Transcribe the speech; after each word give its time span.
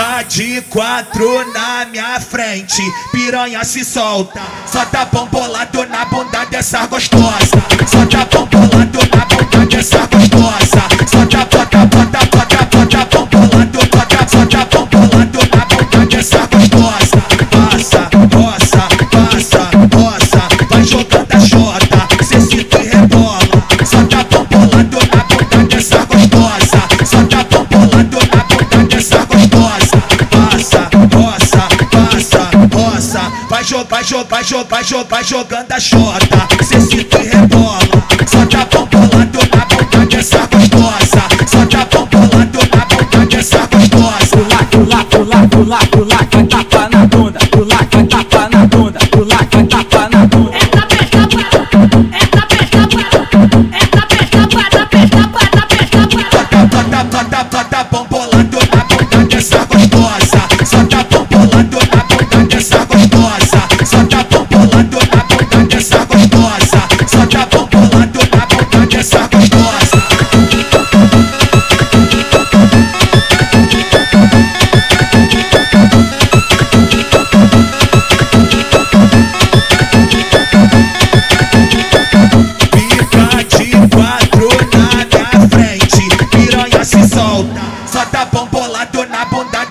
Fica 0.00 0.22
de 0.22 0.62
quatro 0.62 1.52
na 1.52 1.84
minha 1.84 2.18
frente, 2.20 2.82
piranha 3.12 3.62
se 3.64 3.84
solta. 3.84 4.40
Só 4.66 4.82
tá 4.86 5.04
bolado 5.04 5.86
na 5.86 6.06
bunda 6.06 6.46
dessa 6.46 6.86
gostosa. 6.86 7.62
Só 7.86 8.06
tá 8.06 8.24
bolado 8.46 8.98
na 9.14 9.26
bunda 9.26 9.66
vai 33.88 34.04
jogar, 34.04 34.42
jogar, 34.42 34.82
jogar, 34.82 35.24
jogar, 35.24 35.24
jogando 35.24 35.72
a 35.72 35.80
chota, 35.80 36.48
cê 36.62 36.80
se 36.80 36.96
e 37.00 37.28
rebola. 37.28 37.78
Só 38.26 38.44
tá 38.46 38.64
bolado 38.64 39.38
na 39.50 39.64
bunda 39.66 40.06
dessa 40.06 40.46
gostosa. 40.46 41.22
Só 41.46 41.66
tá 41.66 41.84
bolado 41.86 42.58
na 42.72 42.84
bunda 42.86 43.26
dessa 43.26 43.66
gostosa. 43.66 44.36
Pula, 44.70 45.04
pula, 45.04 45.48
pula, 45.48 45.78
pula, 45.90 46.16
vai 46.32 46.44
tapa 46.46 46.88
na 46.90 47.06
bunda. 47.06 47.38
Pula, 47.50 47.76
vai 47.92 48.04
tapa 48.04 48.48
na 48.50 48.66
bunda. 48.66 48.98
Pula, 49.10 49.36
vai 49.36 49.64
tapa 49.64 50.08
na 50.10 50.26
bunda. 50.26 50.56
Essa 50.56 50.86
pesca 50.86 51.20
guarda, 51.32 51.60
essa 52.16 52.42
pesca 52.46 52.82
guarda, 52.92 53.18
essa 53.76 54.06
pesca 54.06 54.42
guarda, 54.50 54.86
pesca 54.86 55.22
guarda, 55.32 55.62
pesca 55.68 56.00
guarda. 56.06 56.40
Bota, 56.50 57.04
bota, 57.04 57.44
bota, 57.44 57.59
bombolando 57.59 57.59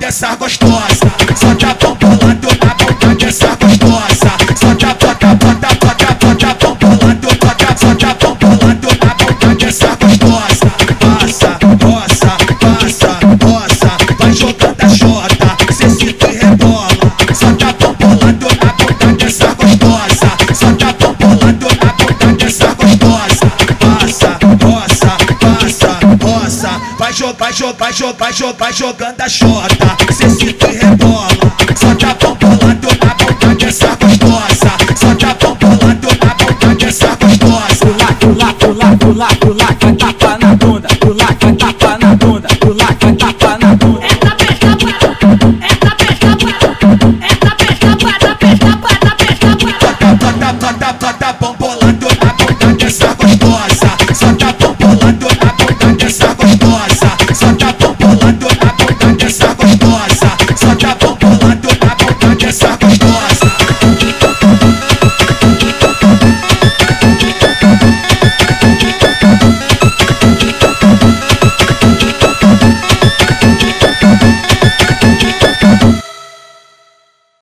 dessa 0.10 0.36
gostosa. 0.36 0.89
Jogar, 27.20 27.52
jogar, 27.52 27.92
jogar, 27.92 28.31
jogar, 28.31 28.72
jogando 28.73 29.20
a 29.20 29.28
chota, 29.28 29.98
cê 30.14 30.30
se 30.30 30.53